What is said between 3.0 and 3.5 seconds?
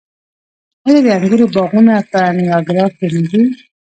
نه دي؟